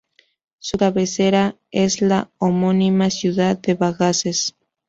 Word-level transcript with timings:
Su 0.57 0.79
cabecera 0.79 1.57
es 1.69 2.01
la 2.01 2.31
homónima 2.39 3.11
ciudad 3.11 3.59
de 3.59 3.75
Bagaces. 3.75 4.55